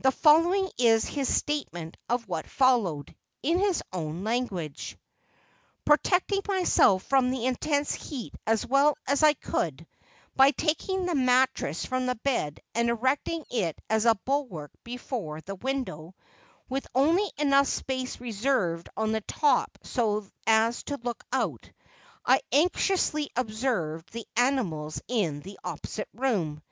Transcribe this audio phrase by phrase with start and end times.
[0.00, 4.98] The following is his statement of what followed, in his own language:
[5.84, 9.86] Protecting myself from the intense heat as well as I could,
[10.34, 15.54] by taking the mattress from the bed and erecting it as a bulwark before the
[15.54, 16.16] window,
[16.68, 21.70] with only enough space reserved on the top so as to look out,
[22.26, 26.62] I anxiously observed the animals in the opposite room.